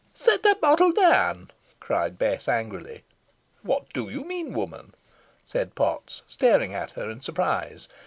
"Set 0.15 0.41
the 0.41 0.57
bottle 0.59 0.91
down," 0.91 1.51
cried 1.79 2.17
Bess, 2.17 2.47
angrily. 2.47 3.03
"What 3.61 3.93
do 3.93 4.09
you 4.09 4.23
mean, 4.23 4.51
woman!" 4.51 4.95
said 5.45 5.75
Potts, 5.75 6.23
staring 6.27 6.73
at 6.73 6.89
her 6.97 7.07
in 7.11 7.21
surprise. 7.21 7.87